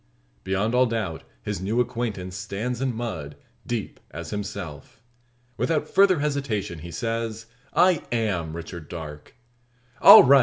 Beyond 0.43 0.73
all 0.73 0.87
doubt 0.87 1.23
his 1.43 1.61
new 1.61 1.79
acquaintance 1.79 2.35
stands 2.35 2.81
in 2.81 2.91
mud, 2.95 3.35
deep 3.67 3.99
as 4.09 4.31
himself. 4.31 4.99
Without 5.57 5.87
further 5.87 6.21
hesitation, 6.21 6.79
he 6.79 6.89
says 6.89 7.45
"I 7.75 8.01
am 8.11 8.55
Richard 8.55 8.89
Darke." 8.89 9.35
"All 10.01 10.23
right!" 10.23 10.39